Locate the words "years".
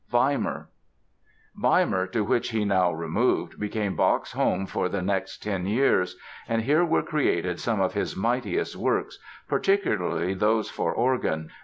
5.67-6.17